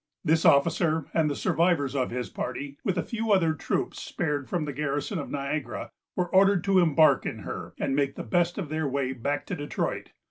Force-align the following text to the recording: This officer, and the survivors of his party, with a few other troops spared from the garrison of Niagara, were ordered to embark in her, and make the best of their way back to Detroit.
This 0.25 0.45
officer, 0.45 1.05
and 1.13 1.29
the 1.29 1.35
survivors 1.35 1.95
of 1.95 2.09
his 2.09 2.27
party, 2.27 2.75
with 2.83 2.97
a 2.97 3.03
few 3.03 3.31
other 3.31 3.53
troops 3.53 4.01
spared 4.01 4.49
from 4.49 4.65
the 4.65 4.73
garrison 4.73 5.19
of 5.19 5.29
Niagara, 5.29 5.91
were 6.15 6.33
ordered 6.33 6.63
to 6.63 6.79
embark 6.79 7.23
in 7.23 7.41
her, 7.41 7.75
and 7.77 7.95
make 7.95 8.15
the 8.15 8.23
best 8.23 8.57
of 8.57 8.69
their 8.69 8.87
way 8.87 9.13
back 9.13 9.45
to 9.45 9.55
Detroit. 9.55 10.09